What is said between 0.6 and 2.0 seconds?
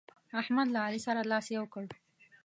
له علي سره لاس يو کړ.